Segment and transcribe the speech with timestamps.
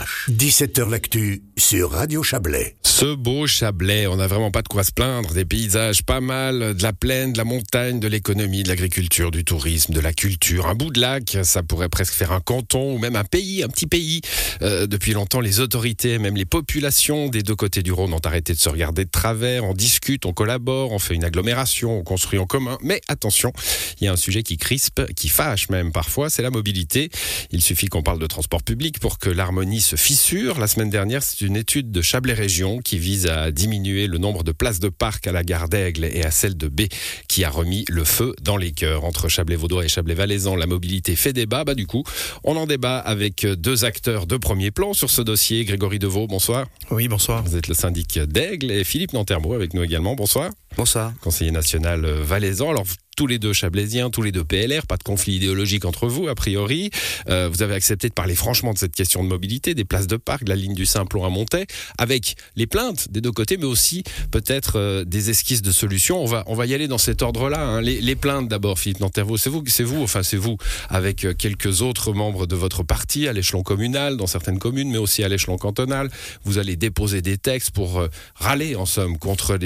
[0.00, 0.19] Эрмитаж.
[0.30, 2.76] 17h l'actu sur Radio Chablais.
[2.84, 5.32] Ce beau Chablais, on n'a vraiment pas de quoi se plaindre.
[5.32, 9.44] Des paysages pas mal, de la plaine, de la montagne, de l'économie, de l'agriculture, du
[9.44, 10.68] tourisme, de la culture.
[10.68, 13.68] Un bout de lac, ça pourrait presque faire un canton ou même un pays, un
[13.68, 14.20] petit pays.
[14.62, 18.52] Euh, depuis longtemps, les autorités, même les populations des deux côtés du Rhône ont arrêté
[18.52, 19.64] de se regarder de travers.
[19.64, 22.78] On discute, on collabore, on fait une agglomération, on construit en commun.
[22.82, 23.52] Mais attention,
[24.00, 27.10] il y a un sujet qui crispe, qui fâche même parfois, c'est la mobilité.
[27.50, 30.58] Il suffit qu'on parle de transport public pour que l'harmonie se fissure.
[30.58, 34.44] La semaine dernière, c'est une étude de Chablais Région qui vise à diminuer le nombre
[34.44, 36.82] de places de parc à la gare d'Aigle et à celle de B
[37.26, 39.04] qui a remis le feu dans les cœurs.
[39.04, 41.64] Entre Chablais-Vaudois et Chablais-Valaisan, la mobilité fait débat.
[41.64, 42.04] Bah, du coup,
[42.44, 45.64] on en débat avec deux acteurs de premier plan sur ce dossier.
[45.64, 46.66] Grégory Deveau, bonsoir.
[46.90, 47.42] Oui, bonsoir.
[47.42, 50.16] Vous êtes le syndic d'Aigle et Philippe Nantermo avec nous également.
[50.16, 50.50] Bonsoir.
[50.80, 51.12] Bonsoir.
[51.20, 52.70] Conseiller national valaisan.
[52.70, 52.86] Alors,
[53.20, 56.34] tous les deux chablaisiens, tous les deux PLR, pas de conflit idéologique entre vous, a
[56.34, 56.88] priori.
[57.28, 60.16] Euh, vous avez accepté de parler franchement de cette question de mobilité, des places de
[60.16, 61.66] parc, de la ligne du Simplon à Montaix,
[61.98, 66.22] avec les plaintes des deux côtés, mais aussi peut-être euh, des esquisses de solutions.
[66.22, 67.60] On va, on va y aller dans cet ordre-là.
[67.60, 67.82] Hein.
[67.82, 70.56] Les, plaintes d'abord, Philippe Nantervaux, c'est vous, c'est vous, enfin c'est vous,
[70.88, 74.96] avec euh, quelques autres membres de votre parti à l'échelon communal, dans certaines communes, mais
[74.96, 76.10] aussi à l'échelon cantonal.
[76.44, 78.02] Vous allez déposer des textes pour
[78.34, 79.58] râler, en somme, contre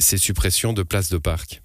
[0.00, 1.62] ces suppressions de places de parc.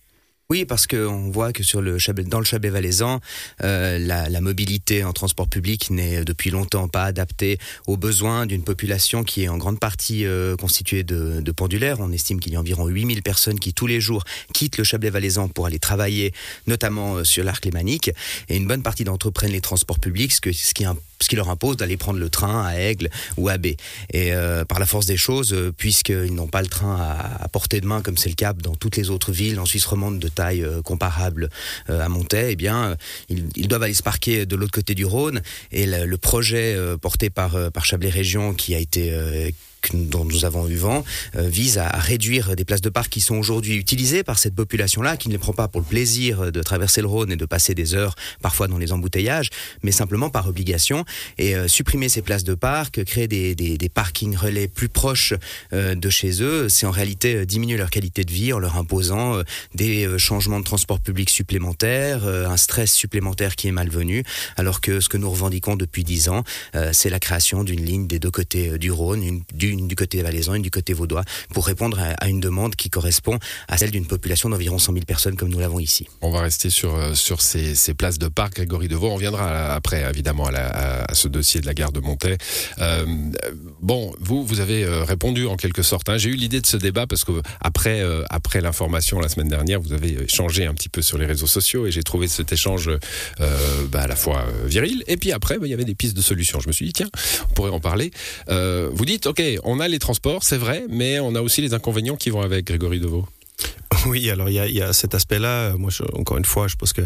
[0.49, 3.21] Oui, parce qu'on voit que sur le dans le Chablais valaisan,
[3.63, 9.23] euh, la, mobilité en transport public n'est depuis longtemps pas adaptée aux besoins d'une population
[9.23, 12.01] qui est en grande partie euh, constituée de, de, pendulaires.
[12.01, 15.09] On estime qu'il y a environ 8000 personnes qui tous les jours quittent le Chablais
[15.09, 16.33] valaisan pour aller travailler,
[16.67, 18.11] notamment euh, sur l'arc lémanique.
[18.49, 20.85] Et une bonne partie d'entre eux prennent les transports publics, ce, que, ce qui
[21.23, 23.67] ce qui leur impose d'aller prendre le train à Aigle ou à B.
[24.11, 27.81] Et euh, par la force des choses, euh, puisqu'ils n'ont pas le train à, portée
[27.81, 30.27] de main, comme c'est le cas dans toutes les autres villes en Suisse romande de
[30.27, 31.49] taille euh, comparable
[31.87, 32.95] à Montaix, eh bien,
[33.29, 35.41] ils, doivent aller se parquer de l'autre côté du Rhône.
[35.71, 39.53] Et le, le projet porté par, par Chablais Région, qui a été
[39.93, 41.03] dont nous avons eu vent
[41.35, 45.17] euh, vise à, réduire des places de parc qui sont aujourd'hui utilisées par cette population-là,
[45.17, 47.75] qui ne les prend pas pour le plaisir de traverser le Rhône et de passer
[47.75, 49.49] des heures parfois dans les embouteillages,
[49.83, 51.05] mais simplement par obligation.
[51.37, 55.33] Et euh, supprimer ces places de parc, créer des, des, des parkings relais plus proches
[55.73, 59.41] euh, de chez eux, c'est en réalité diminuer leur qualité de vie en leur imposant
[59.75, 64.23] des changements de transport public supplémentaires, un stress supplémentaire qui est malvenu,
[64.57, 66.43] alors que ce que nous revendiquons depuis dix ans,
[66.91, 69.43] c'est la création d'une ligne des deux côtés du Rhône, une,
[69.79, 71.23] une du côté valaisan, une du côté vaudois,
[71.53, 75.35] pour répondre à, une demande qui correspond à celle d'une population d'environ 100 000 personnes
[75.35, 76.07] comme nous l'avons ici.
[76.21, 79.09] On va rester sur, sur ces, ces places de parc, Grégory Devaux.
[79.09, 82.37] On viendra après, évidemment, à, ce dossier de la gare de Montaix.
[82.79, 83.05] Euh,
[83.81, 86.09] bon, vous, vous avez répondu en quelque sorte.
[86.09, 86.17] Hein.
[86.17, 87.31] J'ai eu l'idée de ce débat parce que
[87.61, 91.25] après, euh, après l'information la semaine dernière, vous avez échangé un petit peu sur les
[91.25, 95.03] réseaux sociaux et j'ai trouvé cet échange euh, bah, à la fois viril.
[95.07, 96.59] Et puis après, bah, il y avait des pistes de solutions.
[96.59, 97.09] Je me suis dit, tiens,
[97.49, 98.11] on pourrait en parler.
[98.49, 101.73] Euh, vous dites, OK, on a les transports, c'est vrai, mais on a aussi les
[101.73, 103.25] inconvénients qui vont avec Grégory Deveau.
[104.05, 105.73] Oui, alors il y a, y a cet aspect-là.
[105.77, 107.01] Moi, je, encore une fois, je pense que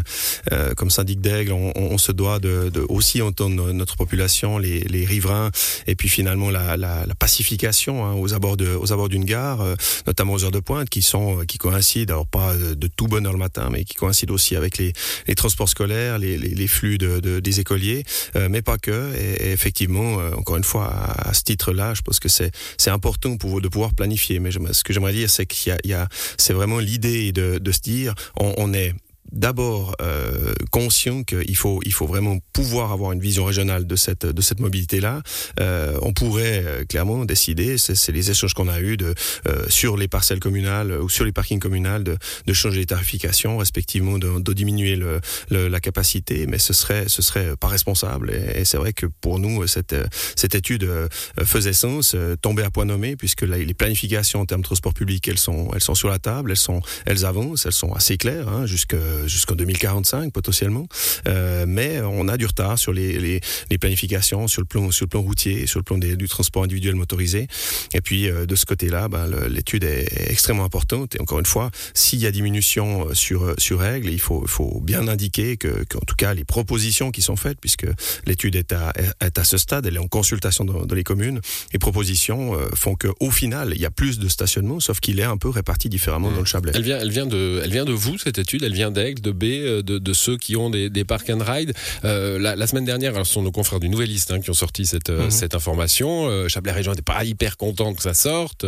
[0.52, 4.80] euh, comme syndic d'aigle, on, on, se doit de, de aussi entendre notre population, les,
[4.80, 5.50] les riverains,
[5.86, 9.60] et puis finalement la, la, la pacification hein, aux abords de, aux abords d'une gare,
[9.60, 9.74] euh,
[10.06, 13.38] notamment aux heures de pointe, qui sont qui coïncident, alors pas de tout bonheur le
[13.38, 14.92] matin, mais qui coïncident aussi avec les,
[15.26, 18.04] les transports scolaires, les, les, les flux de, de, des écoliers,
[18.36, 19.14] euh, mais pas que.
[19.16, 22.50] Et, et effectivement, euh, encore une fois, à, à ce titre-là, je pense que c'est
[22.86, 24.38] important pour de pouvoir planifier.
[24.40, 27.58] Mais ce que j'aimerais dire, c'est qu'il y a, y a c'est vraiment l'idée de,
[27.58, 28.94] de se dire on, on est
[29.32, 34.26] d'abord euh, conscient qu'il faut il faut vraiment pouvoir avoir une vision régionale de cette
[34.26, 35.22] de cette mobilité là
[35.60, 39.14] euh, on pourrait euh, clairement décider c'est les échanges qu'on a eu de
[39.46, 42.16] euh, sur les parcelles communales ou sur les parkings communales de,
[42.46, 47.08] de changer les tarifications respectivement de, de diminuer le, le, la capacité mais ce serait
[47.08, 48.30] ce serait pas responsable.
[48.30, 49.94] Et, c'est vrai que pour nous cette
[50.36, 51.08] cette étude euh,
[51.44, 54.94] faisait sens euh, tomber à point nommé puisque là, les planifications en termes de transport
[54.94, 58.16] public elles sont elles sont sur la table elles sont elles avancent elles sont assez
[58.16, 58.94] claires hein, jusque
[59.26, 60.86] jusqu'en 2045 potentiellement.
[61.26, 63.40] Euh, mais on a du retard sur les, les,
[63.70, 66.64] les planifications sur le plan sur le plan routier sur le plan des, du transport
[66.64, 67.46] individuel motorisé.
[67.92, 71.16] Et puis euh, de ce côté là ben, l'étude est, extrêmement importante.
[71.16, 74.80] Et encore une fois s'il y a diminution euh, sur sur règles il faut faut
[74.82, 77.86] bien indiquer que qu'en tout cas les propositions qui sont faites puisque
[78.26, 81.40] l'étude est à est à ce stade elle est en consultation dans, dans les communes
[81.72, 85.20] les propositions euh, font que au final il y a plus de stationnement sauf qu'il
[85.20, 86.34] est un peu réparti différemment mmh.
[86.34, 86.72] dans le chablais.
[86.74, 88.62] Elle vient elle vient de elle vient de vous cette étude?
[88.62, 89.44] Elle vient d'aigle de B,
[89.82, 91.72] de, de, ceux qui ont des, des park and ride.
[92.02, 95.10] La, la, semaine dernière, ce sont nos confrères du Nouvelliste hein, qui ont sorti cette,
[95.10, 95.30] mhm.
[95.30, 96.48] cette information.
[96.48, 98.64] Chablais Région n'était pas hyper contente que ça sorte,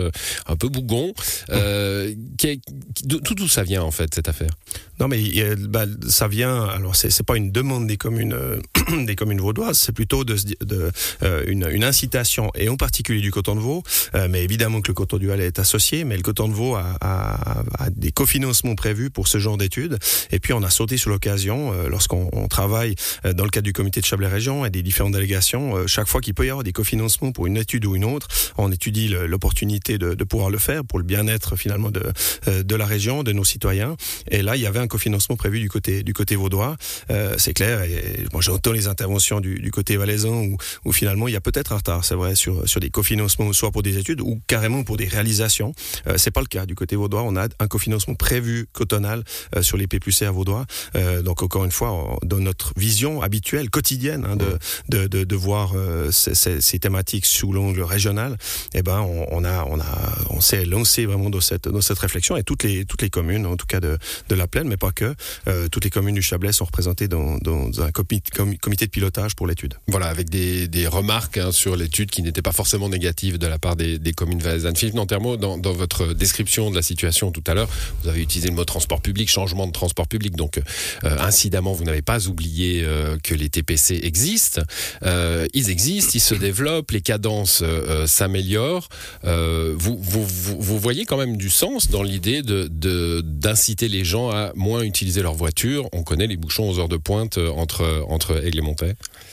[0.47, 1.13] un peu bougon.
[3.05, 4.51] D'où ça vient en fait cette affaire?
[4.99, 5.23] Non mais
[5.57, 6.65] bah, ça vient.
[6.65, 8.37] Alors c'est pas une demande des communes
[9.07, 10.91] des communes vaudoises, c'est plutôt de, de
[11.47, 13.83] une, une, incitation et en particulier du coton de veau,
[14.29, 16.97] mais évidemment que le coton du Valais est associé, mais le coton de veau a,
[17.01, 19.99] a, a des cofinancements prévus pour ce genre d'études.
[20.31, 22.95] Et puis on a sauté sur l'occasion euh, lorsqu'on travaille
[23.25, 25.77] euh, dans le cadre du comité de Chablais Région et des différentes délégations.
[25.77, 28.29] Euh, chaque fois qu'il peut y avoir des cofinancements pour une étude ou une autre,
[28.59, 32.13] on étudie l'opportunité de, de, pouvoir le faire pour le bien-être finalement de,
[32.47, 33.97] de la région, de nos citoyens.
[34.31, 36.77] Et là, il y avait un cofinancement prévu du côté du côté vaudois.
[37.11, 37.83] Euh, c'est clair.
[37.83, 41.41] Et moi, j'entends les interventions du, du côté valaisan où, où, finalement il y a
[41.41, 44.85] peut-être un retard, c'est vrai, sur sur des cofinancements, soit pour des études ou carrément
[44.85, 45.73] pour des réalisations.
[46.07, 47.23] Euh, c'est pas le cas du côté vaudois.
[47.23, 49.25] On a un cofinancement prévu cotonal
[49.57, 50.67] euh, sur les P plus R vaudois.
[50.97, 55.37] Euh, donc encore une fois, dans notre vision habituelle, quotidienne, hein, de, de, de, de,
[55.37, 58.37] voir euh, ces, ces, ces, thématiques sous l'angle régional,
[58.75, 59.85] eh ben on, on, a on a
[60.31, 63.47] on s'est lancé vraiment dans cette dans cette réflexion et toutes les toutes les communes,
[63.47, 63.99] en tout cas de,
[64.29, 65.15] de la plaine, mais pas que,
[65.71, 68.31] toutes les communes du Chablais sont représentées dans, dans un comité,
[68.61, 69.75] comité de pilotage pour l'étude.
[69.89, 73.59] Voilà, avec des, des remarques hein, sur l'étude qui n'étaient pas forcément négatives de la
[73.59, 74.77] part des, des communes valaisannes.
[74.77, 77.69] Philippe Nantermo, dans, dans votre description de la situation tout à l'heure,
[78.03, 80.37] vous avez utilisé le mot transport public, changement de transport public.
[80.37, 80.59] Donc,
[81.05, 84.63] euh, incidemment, vous n'avez pas oublié euh, que les TPC existent.
[85.05, 88.89] Euh, ils existent, ils se développent, les cadences euh, s'améliorent.
[89.23, 92.69] Vous, vous, vous, voyez quand même du sens dans l'idée de
[93.21, 95.89] d'inciter les gens à moins utiliser leur voiture.
[95.93, 98.41] On connaît les bouchons aux heures de pointe entre, entre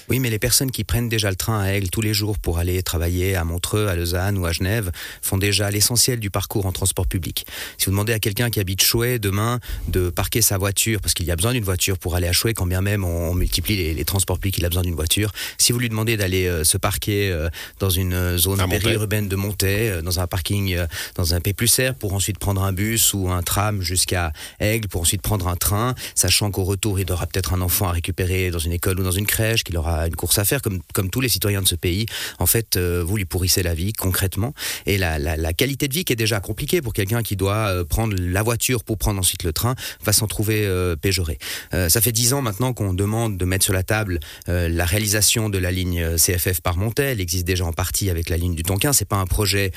[0.09, 2.59] Oui, mais les personnes qui prennent déjà le train à Aigle tous les jours pour
[2.59, 4.91] aller travailler à Montreux, à Lausanne ou à Genève
[5.21, 7.45] font déjà l'essentiel du parcours en transport public.
[7.77, 11.25] Si vous demandez à quelqu'un qui habite Chouet demain de parquer sa voiture, parce qu'il
[11.25, 13.93] y a besoin d'une voiture pour aller à Chouet, quand bien même on, multiplie les,
[13.93, 15.31] les, transports publics, il a besoin d'une voiture.
[15.57, 17.49] Si vous lui demandez d'aller euh, se parquer euh,
[17.79, 20.77] dans une euh, zone périurbaine de Montaix, euh, dans un parking,
[21.15, 24.87] dans un P plus R, pour ensuite prendre un bus ou un tram jusqu'à Aigle,
[24.87, 28.51] pour ensuite prendre un train, sachant qu'au retour, il aura peut-être un enfant à récupérer
[28.51, 31.09] dans une école ou dans une crèche, qu'il aura une course à faire comme, comme
[31.09, 32.05] tous les citoyens de ce pays.
[32.39, 34.53] En fait, euh, vous lui pourrissez la vie concrètement.
[34.85, 37.67] Et la, la, la qualité de vie qui est déjà compliquée pour quelqu'un qui doit
[37.67, 41.37] euh, prendre la voiture pour prendre ensuite le train va s'en trouver euh, péjoré.
[41.73, 45.49] Euh, ça fait dix ans maintenant qu'on demande de mettre sur la table la réalisation
[45.49, 47.07] de la ligne CFF par Montel.
[47.07, 48.93] Elle existe déjà en partie avec la ligne du Tonkin.
[48.93, 49.71] C'est pas un projet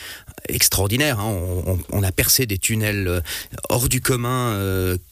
[0.48, 1.20] extraordinaire.
[1.20, 1.26] Hein.
[1.26, 3.22] On, on, on, a percé des tunnels
[3.68, 4.54] hors du commun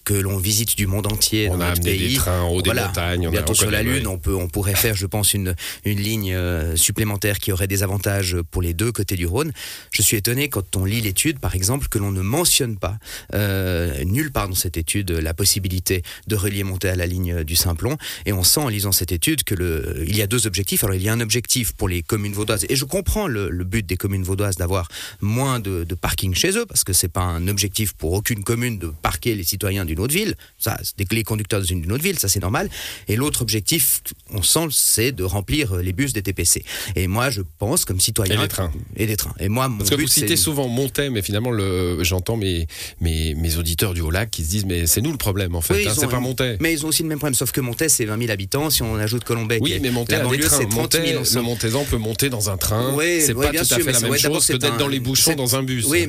[0.05, 2.11] que l'on visite du monde entier on dans a notre pays.
[2.11, 2.89] Des trains en haut des voilà.
[2.89, 3.29] montagnes.
[3.29, 6.01] On Bientôt a, sur la Lune, on, peut, on pourrait faire, je pense, une, une
[6.01, 9.53] ligne euh, supplémentaire qui aurait des avantages pour les deux côtés du Rhône.
[9.91, 12.99] Je suis étonné quand on lit l'étude, par exemple, que l'on ne mentionne pas
[13.35, 17.57] euh, nulle part dans cette étude la possibilité de relier monter à la ligne du
[17.57, 17.97] Simplon.
[18.27, 20.85] Et on sent en lisant cette étude que le, il y a deux objectifs.
[20.85, 23.85] Alors il y a un objectif pour les communes vaudoises, et je comprends le, but
[23.85, 24.89] des communes vaudoises d'avoir
[25.21, 28.79] moins de, de parking chez eux, parce que c'est pas un objectif pour aucune commune
[28.79, 30.35] de parquer les citoyens d'une autre ville.
[30.59, 30.79] Ça,
[31.11, 32.71] les conducteurs d'une autre ville, ça c'est normal.
[33.09, 33.98] Et l'autre objectif,
[34.31, 36.65] on sent, c'est de remplir les bus des TPC.
[36.97, 38.35] Et moi, je pense, comme citoyen.
[38.35, 38.73] Et les trains.
[38.97, 39.35] Et des trains.
[39.41, 42.67] Et moi, mon Parce que but, vous citez souvent Montaix, mais finalement, le, j'entends mes,
[43.01, 45.75] mes, mes auditeurs du Haut-Lac qui se disent, mais c'est nous le problème, en fait.
[45.75, 46.57] Oui, hein, c'est pas Montaix.
[46.61, 48.71] Mais ils ont aussi le même problème, sauf que Montaix, c'est 20 000 habitants.
[48.71, 51.23] Si on ajoute Colombais, oui, mais banlieue, c'est 30 000.
[51.35, 52.95] Le Montaisan peut monter dans un train.
[52.95, 54.75] Oui, c'est oui, pas bien tout sûr, à fait la même ouais, chose que d'être
[54.75, 55.85] un- dans les bouchons dans un bus.
[55.89, 56.09] Oui,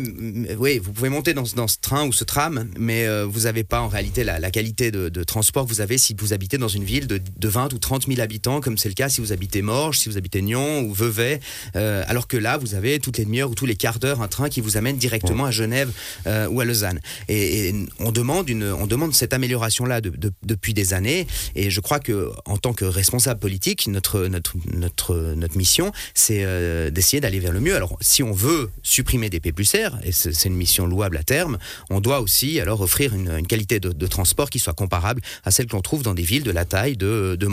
[0.58, 3.42] oui, vous pouvez monter dans, ce- dans ce train ou ce tram, mais euh, vous
[3.42, 6.34] n'avez pas en réalité la, la qualité de, de transport que vous avez si vous
[6.34, 9.08] habitez dans une ville de, de 20 ou 30 000 habitants, comme c'est le cas
[9.08, 11.40] si vous habitez Morges, si vous habitez Nyon ou Vevey,
[11.78, 14.28] euh, alors que là, vous avez toutes les demi-heures ou tous les quarts d'heure un
[14.28, 15.92] train qui vous amène directement à Genève
[16.28, 17.00] euh, ou à Lausanne.
[17.30, 21.26] Et, et on demande une, on demande cette amélioration-là de, de, depuis des années,
[21.56, 26.44] et je crois que en tant que responsable politique, notre notre notre notre mission, c'est
[26.44, 27.76] euh, d'essayer d'aller vers le mieux.
[27.76, 31.24] Alors, si on veut supprimer des P plus R, et c'est une mission louable à
[31.24, 31.58] terme,
[31.90, 35.52] on doit aussi alors offrir une, une qualité de, de transport qui soit comparable à
[35.52, 37.48] celle que l'on trouve dans des villes de la taille de, de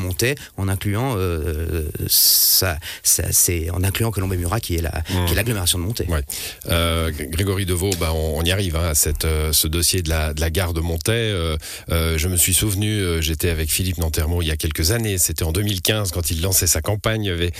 [0.56, 5.26] En incluant euh, ça, ça c'est en incluant Colombey-Murat qui est la Mmh.
[5.26, 6.06] qui est l'agglomération de Montaix.
[6.08, 6.23] Ouais.
[6.68, 10.08] Euh, Grégory Deveau, bah, on, on y arrive hein, à cette, euh, ce dossier de
[10.08, 11.12] la, de la gare de Montaix.
[11.12, 11.56] Euh,
[11.90, 15.44] euh, je me suis souvenu, j'étais avec Philippe Nantermo il y a quelques années, c'était
[15.44, 17.52] en 2015 quand il lançait sa campagne, avait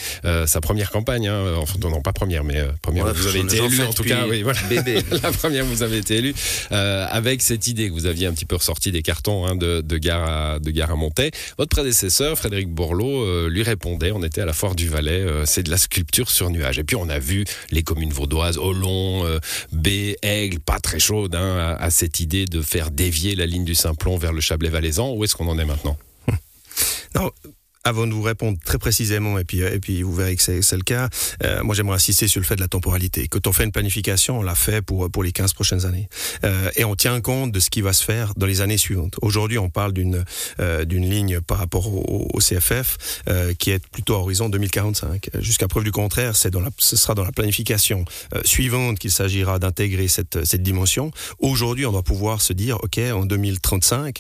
[0.47, 3.59] sa première campagne, hein, enfin non, non, pas première, mais première, Ouais, vous avez été
[3.59, 4.61] élu en tout cas, oui, voilà.
[4.69, 5.03] bébé.
[5.23, 6.35] la première, vous avez été élu
[6.71, 9.99] avec cette idée que vous aviez un petit peu ressorti des cartons hein, de, de,
[9.99, 11.31] gare à, de gare à Montaix.
[11.59, 15.45] Votre prédécesseur, Frédéric Borloo, euh, lui répondait, on était à la foire du Valais, euh,
[15.47, 16.79] c'est de la sculpture sur nuage.
[16.79, 19.41] Et puis on a vu les communes vaudoises, Olon, euh,
[19.73, 23.75] B, Aigle, pas très chaudes hein, à, cette idée de faire dévier la ligne du
[23.75, 25.13] Simplon vers le Chablais-Valaisan.
[25.13, 25.99] Où est-ce qu'on en est maintenant?
[27.87, 30.83] avant de vous répondre très précisément, et puis, et puis vous verrez que c'est le
[30.83, 31.09] cas,
[31.45, 33.29] euh, moi j'aimerais insister sur le fait de la temporalité.
[33.29, 36.09] Quand on fait une planification, on l'a fait pour, pour les 15 prochaines années.
[36.45, 39.15] Euh, et on tient compte de ce qui va se faire dans les années suivantes.
[39.23, 40.25] Aujourd'hui, on parle d'une
[40.59, 42.97] euh, d'une ligne par rapport au, au CFF
[43.29, 45.31] euh, qui est plutôt à horizon 2045.
[45.41, 49.11] Jusqu'à preuve du contraire, c'est dans la, ce sera dans la planification euh, suivante qu'il
[49.11, 51.11] s'agira d'intégrer cette, cette dimension.
[51.39, 54.19] Aujourd'hui, on doit pouvoir se dire, OK, en 2035,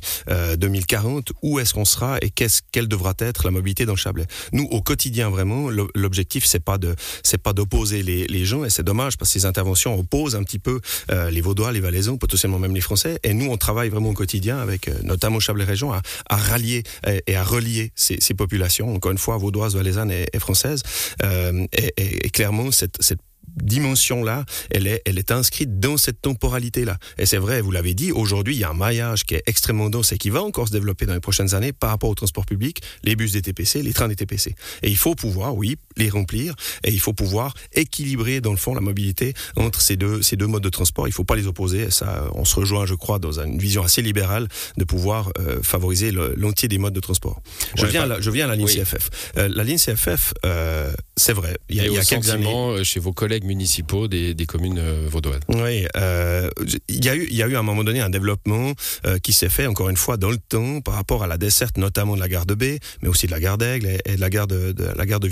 [0.58, 4.26] 2040, où est-ce qu'on sera et qu'est-ce quelle devra être la mobilité dans Chablais.
[4.52, 8.84] Nous, au quotidien, vraiment, l'objectif, c'est pas de, c'est pas d'opposer les, gens, et c'est
[8.84, 12.58] dommage parce que ces interventions opposent un petit peu euh, les Vaudois, les Valaisans, potentiellement
[12.58, 13.18] même les Français.
[13.25, 16.84] Et nous, on travaille vraiment au quotidien avec, euh, notamment Chablais Région, à, rallier
[17.26, 20.82] et, à relier ces, populations, encore une fois, vaudoises, valaisannes et, et françaises.
[21.22, 23.20] Euh, et, clairement, cette
[23.62, 26.98] dimension-là, elle est, elle est inscrite dans cette temporalité-là.
[27.18, 29.90] Et c'est vrai, vous l'avez dit, aujourd'hui, il y a un maillage qui est extrêmement
[29.90, 32.46] dense et qui va encore se développer dans les prochaines années par rapport au transport
[32.46, 34.54] public, les bus des TPC, les trains des TPC.
[34.82, 38.75] Et il faut pouvoir, oui, les remplir et il faut pouvoir équilibrer, dans le fond,
[38.75, 41.06] la mobilité entre ces deux, ces deux modes de transport.
[41.06, 41.90] Il ne faut pas les opposer.
[41.90, 46.10] Ça, on se rejoint, je crois, dans une vision assez libérale de pouvoir euh, favoriser
[46.36, 47.40] l'entier des modes de transport.
[47.75, 48.76] Je, viens, à la, je viens à la ligne oui.
[48.76, 49.32] CFF.
[49.36, 51.56] Euh, la ligne CFF, euh, c'est vrai.
[51.68, 52.84] Il y a, il y a quelques années.
[52.84, 55.41] chez vos collègues municipaux des, des communes euh, vaudoises.
[55.49, 56.50] Oui, euh,
[56.88, 58.73] il y a eu, il y a eu à un moment donné un développement
[59.07, 61.79] euh, qui s'est fait encore une fois dans le temps par rapport à la desserte
[61.79, 64.31] notamment de la gare de B, mais aussi de la gare d'Aigle et, de la
[64.31, 65.26] gare de, de la gare de.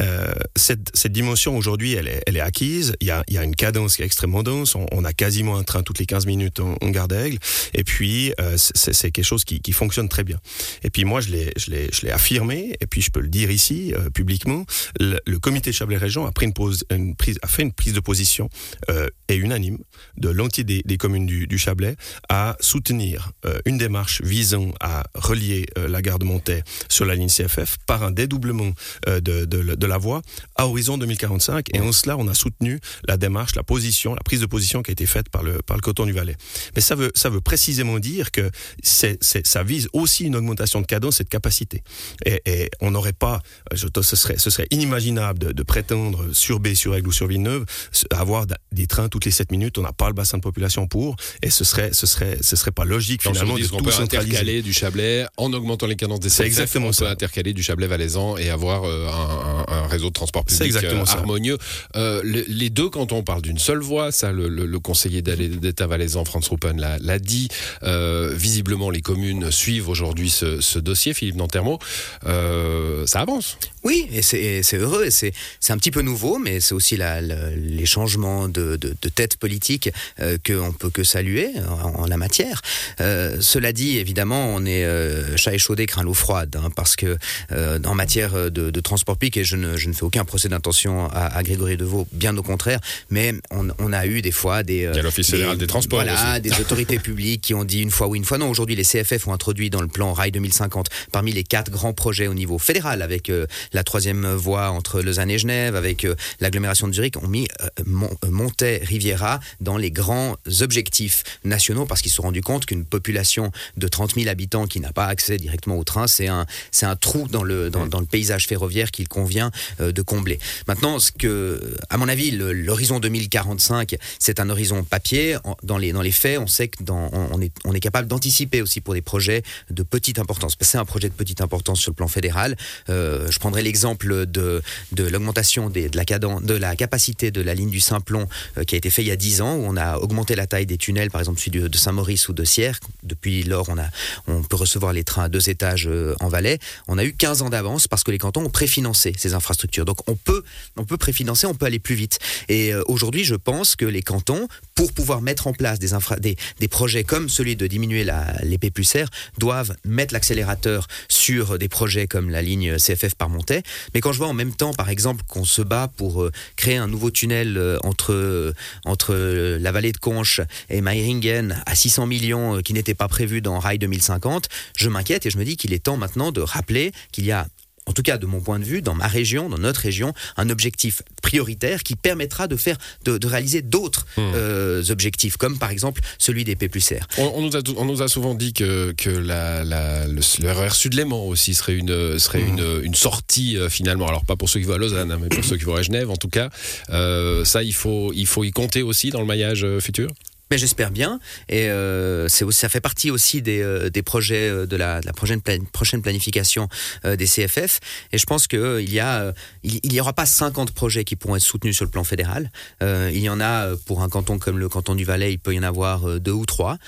[0.00, 2.94] Euh, cette, cette dimension aujourd'hui, elle est, elle est acquise.
[3.00, 4.74] Il y a, il y a une cadence qui est extrêmement dense.
[4.74, 7.38] On, a quasiment un train toutes les 15 minutes en, gare d'Aigle,
[7.72, 10.38] et puis euh, c'est quelque chose qui, qui fonctionne très bien.
[10.82, 14.64] Et puis moi, je l'ai, affirmé, et puis je peux le dire ici euh, publiquement.
[14.98, 18.00] Le, comité Chablais Région a pris une, pause, une prise, a fait une prise de
[18.00, 18.48] position
[18.90, 19.78] euh, et unanime
[20.16, 21.96] de l'entier des, communes du, Chablais
[22.28, 27.14] à soutenir euh, une démarche visant à relier euh, la gare de Montaix sur la
[27.14, 28.72] ligne CFF par un dédoublement
[29.06, 30.22] de, la voie
[30.56, 31.74] à horizon 2045.
[31.74, 34.90] Et en cela, on a soutenu la démarche, la position, la prise de position qui
[34.90, 36.36] a été faite par le, par le coton du Valais.
[36.74, 38.50] Mais ça veut, ça veut précisément dire que
[38.82, 41.82] ça vise aussi une augmentation de cadence et de capacité.
[42.24, 43.40] Et, on n'aurait pas,
[43.74, 47.64] ce, serait, ce serait inimaginable de, de prétendre sur B, sur Aigle ou sur Villeneuve
[48.10, 49.78] avoir des trains toutes les 7 minutes.
[49.78, 52.70] On n'a pas le bassin de population pour, et ce serait, ce serait, ce serait
[52.70, 56.44] pas logique finalement de tout peut intercaler du Chablais en augmentant les cadences des C'est
[56.46, 57.04] exactement on ça.
[57.06, 60.74] peut intercaler du Chablais valaisan et avoir euh, un, un, un, réseau de transport public
[60.82, 61.58] euh, harmonieux.
[61.96, 65.22] Euh, le, les deux, quand on parle d'une seule voie, ça, le, le, le conseiller
[65.22, 67.48] d'État valaisan, Franz Ruppen, l'a dit.
[67.82, 71.78] Euh, visiblement, les communes suivent aujourd'hui ce, ce, dossier, Philippe Nantermo.
[72.26, 73.58] Euh, ça avance.
[73.84, 75.32] Oui, et c'est heureux, et c'est
[75.70, 79.36] un petit peu nouveau, mais c'est aussi la, la, les changements de, de, de tête
[79.36, 82.62] politique euh, qu'on peut que saluer en, en la matière.
[83.00, 87.16] Euh, cela dit, évidemment, on est euh, chat échaudé craint l'eau froide, hein, parce que
[87.52, 90.48] euh, en matière de, de, transport public, et je ne, je ne fais aucun procès
[90.48, 94.62] d'intention à, à, Grégory Deveau, bien au contraire, mais on, on a eu des fois
[94.62, 94.88] des...
[94.92, 96.40] Il y a l'Office fédéral des transports Voilà, aussi.
[96.42, 98.48] des autorités publiques qui ont dit une fois oui, une fois non.
[98.50, 102.26] Aujourd'hui, les CFF ont introduit dans le plan Rail 2050 parmi les quatre grands projets
[102.26, 103.30] au niveau fédéral, avec
[103.72, 106.06] la troisième voie entre Lausanne et Genève, avec
[106.40, 112.02] l'agglomération de Zurich, ont mis euh, Mont Montais Riviera dans les grands objectifs nationaux parce
[112.02, 115.36] qu'ils se sont rendus compte qu'une population de 30 000 habitants qui n'a pas accès
[115.36, 118.90] directement au train, c'est un, c'est un trou dans le, dans, dans le paysage ferroviaire
[118.90, 120.40] qu'il convient euh, de combler.
[120.66, 125.38] Maintenant, ce que, à mon avis, l'horizon 2045, c'est un horizon papier.
[125.62, 128.60] Dans les, dans les faits, on sait que dans, on, est, on est capable d'anticiper
[128.60, 130.56] aussi pour des projets de petite importance.
[130.60, 132.56] C'est un projet de petite importance sur le plan fédéral.
[132.88, 134.62] Euh, je prendrai l'exemple de,
[134.92, 138.74] de l'augmentation de la cadence, de la capacité de la ligne du Simplon euh, qui
[138.74, 140.78] a été fait il y a 10 ans, où on a augmenté la taille des
[140.78, 142.78] tunnels, par exemple celui de, Saint-Maurice ou de Sierre.
[143.02, 143.86] Depuis lors, on, a,
[144.26, 146.58] on peut recevoir les trains à deux étages euh, en Valais.
[146.88, 149.84] On a eu 15 ans d'avance parce que les cantons ont préfinancé ces infrastructures.
[149.84, 150.42] Donc on peut,
[150.76, 152.18] on peut préfinancer, on peut aller plus vite.
[152.48, 156.68] Et euh, aujourd'hui, je pense que les cantons, pour pouvoir mettre en place des, des,
[156.68, 158.06] projets comme celui de diminuer
[158.42, 163.62] l'épée plus serre, doivent mettre l'accélérateur sur des projets comme la ligne CFF par Montais.
[163.94, 166.88] Mais quand je vois en même temps, par exemple, qu'on se bat pour créer un
[166.88, 168.52] nouveau tunnel euh, entre, euh,
[168.84, 173.40] entre la vallée de Conches et Meiringen à 600 millions euh, qui n'était pas prévu
[173.40, 176.92] dans Rail 2050, je m'inquiète et je me dis qu'il est temps maintenant de rappeler
[177.12, 177.46] qu'il y a
[177.88, 180.50] en tout cas de mon point de vue, dans ma région, dans notre région, un
[180.50, 184.20] objectif prioritaire qui permettra de faire, de, de réaliser d'autres mmh.
[184.34, 187.06] euh, objectifs, comme par exemple celui des P plus R.
[187.18, 190.52] On, on, nous a, on nous a souvent dit que, que la, la, le, le
[190.52, 192.58] RER Sud-Léman aussi serait une, serait mmh.
[192.58, 194.06] une, une sortie euh, finalement.
[194.06, 195.82] Alors pas pour ceux qui vont à Lausanne, hein, mais pour ceux qui vont à
[195.82, 196.50] Genève en tout cas.
[196.90, 200.10] Euh, ça, il faut, il faut y compter aussi dans le maillage futur?
[200.50, 201.20] Mais j'espère bien.
[201.48, 205.12] Et euh, ça fait partie aussi des, euh, des projets euh, de la, de la
[205.12, 205.40] prochaine,
[205.72, 206.68] prochaine planification
[207.04, 207.80] euh, des CFF.
[208.12, 211.16] Et je pense que il y a, il, il y aura pas 50 projets qui
[211.16, 212.50] pourront être soutenus sur le plan fédéral.
[212.80, 215.58] il y en a pour un canton comme le canton du Valais, il peut y
[215.58, 216.78] en avoir deux ou trois.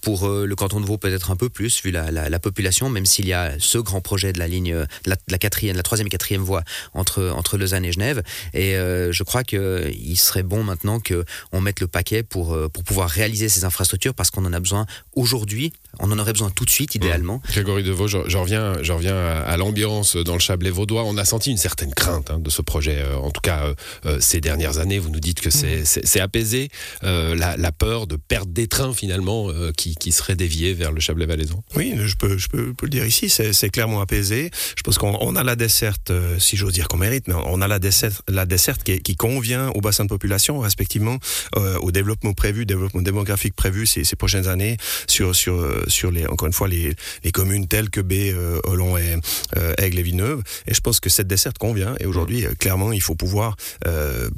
[0.00, 3.06] pour le canton de Vaud, peut-être un peu plus vu la, la, la population, même
[3.06, 4.86] s'il y a ce grand projet de la ligne, de
[5.28, 6.62] la, quatrième, la troisième et quatrième voie
[6.94, 8.22] entre entre Lausanne et Genève.
[8.54, 12.84] Et je crois que il serait bon maintenant que on mette le paquet pour pour
[12.84, 15.72] pouvoir réaliser ces infrastructures parce qu'on en a besoin aujourd'hui.
[15.98, 17.36] On en aurait besoin tout de suite, idéalement.
[17.36, 17.52] Mmh.
[17.52, 21.04] Grégory Deveau, je, je, reviens, je reviens à, l'ambiance dans le Chablais vaudois.
[21.04, 22.98] On a senti une certaine crainte hein, de ce projet.
[23.00, 23.74] Euh, en tout cas, euh,
[24.06, 26.20] euh, ces dernières années, vous nous dites que c'est mmh.
[26.20, 26.68] apaisé.
[27.04, 30.92] Euh, la, la, peur de perdre des trains, finalement, euh, qui, qui seraient déviés vers
[30.92, 31.62] le Chablais valaisan.
[31.74, 33.28] Oui, je peux, je peux, peux le dire ici.
[33.28, 34.50] C'est clairement apaisé.
[34.76, 37.78] Je pense qu'on a la desserte, si j'ose dire qu'on mérite, mais on a la
[37.78, 41.18] desserte, la desserte qui, qui convient au bassin de population, respectivement
[41.80, 46.46] au développement prévu, développement démographique prévu ces, ces prochaines années sur sur sur les encore
[46.46, 46.94] une fois les,
[47.24, 49.16] les communes telles que B, euh, Olon et
[49.56, 50.42] euh, Aigle et Villeneuve.
[50.66, 51.94] Et je pense que cette desserte convient.
[52.00, 53.56] Et aujourd'hui, euh, clairement, il faut pouvoir
[53.86, 54.30] euh,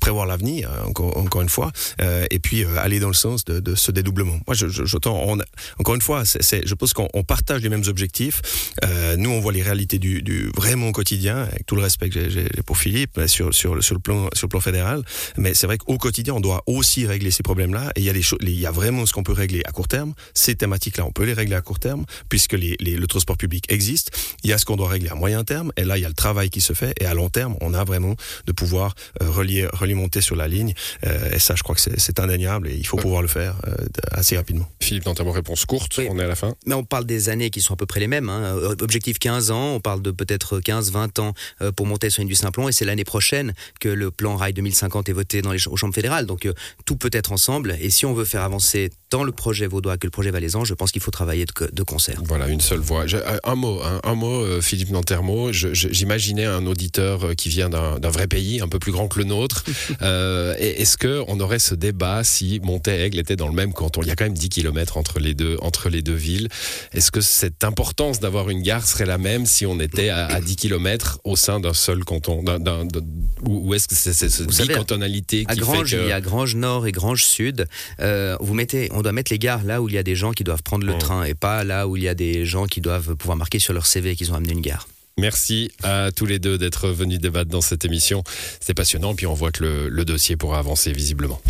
[0.00, 3.74] prévoir l'avenir encore encore une fois euh, et puis euh, aller dans le sens de,
[3.74, 4.38] ce dédoublement.
[4.46, 5.38] Moi, je, je, je on,
[5.78, 8.42] encore une fois, je pense qu'on partage les mêmes objectifs.
[8.84, 12.28] Euh, nous, on voit les réalités du, du vraiment quotidien, avec tout le respect que
[12.28, 15.02] j'ai pour Philippe sur sur sur le plan sur le plan fédéral.
[15.36, 17.92] Mais c'est vrai qu'au quotidien, on doit aussi régler ces problèmes-là.
[17.96, 20.14] Et il y a y a vraiment ce qu'on peut régler à court terme.
[20.34, 23.64] Ces thématiques-là, on peut les régler à court terme puisque les, les, le transport public
[23.70, 24.10] existe.
[24.44, 25.72] Il y a ce qu'on doit régler à moyen terme.
[25.76, 26.94] Et là, il y a le travail qui se fait.
[27.00, 28.14] Et à long terme, on a vraiment
[28.46, 30.74] de pouvoir euh, relier, remonter sur la ligne.
[31.06, 33.02] Euh, et ça, je crois que c'est indéniable et il faut ouais.
[33.02, 33.74] pouvoir le faire euh,
[34.12, 34.68] assez rapidement.
[34.80, 36.06] Philippe, dans ta réponse courte, oui.
[36.10, 36.54] on est à la fin.
[36.66, 38.28] Mais on parle des années qui sont à peu près les mêmes.
[38.28, 38.56] Hein.
[38.80, 42.34] Objectif 15 ans, on parle de peut-être 15-20 ans euh, pour monter sur une du
[42.34, 42.68] Simplon.
[42.68, 45.94] Et c'est l'année prochaine que le plan Rail 2050 est voté dans les, aux chambres
[45.94, 46.26] fédérales.
[46.26, 46.52] Donc euh,
[46.84, 47.76] tout peut être ensemble.
[47.80, 50.74] Et si on veut faire avancer tant le projet vaudois que le projet valaisan, je
[50.74, 52.20] pense qu'il faut travailler de, de, concert.
[52.24, 53.06] Voilà, une seule voix.
[53.06, 55.50] Je, un mot, un, un mot, euh, Philippe Nantermo.
[55.52, 59.24] J'imaginais un auditeur euh, qui vient d'un vrai pays, un peu plus grand que le
[59.24, 59.64] nôtre.
[60.02, 64.02] euh, Est-ce qu'on aurait ce débat si Montaigle était dans le même canton?
[64.02, 66.48] Il y a quand même 10 km entre les deux, entre les deux villes.
[66.92, 70.40] Est-ce que cette importance d'avoir une gare serait la même si on était à, à
[70.40, 73.94] 10 km au sein d'un seul canton d un, d un, Ou, ou est-ce que
[73.94, 76.02] c'est cette bicantonalité qui Grange, fait que...
[76.02, 77.66] Il y a Grange Nord et Grange Sud.
[78.00, 80.32] Euh, vous mettez on doit mettre les gares là où il y a des gens
[80.32, 82.80] qui doivent prendre le train et pas là où il y a des gens qui
[82.80, 84.88] doivent pouvoir marquer sur leur CV qu'ils ont amené une gare.
[85.18, 88.22] Merci à tous les deux d'être venus débattre dans cette émission.
[88.60, 91.40] C'est passionnant, puis on voit que le, le dossier pourra avancer visiblement.